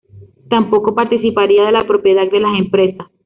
Tampoco 0.49 0.95
participaría 0.95 1.63
de 1.65 1.73
la 1.73 1.85
propiedad 1.85 2.25
de 2.31 2.39
las 2.39 2.57
empresas. 2.57 3.05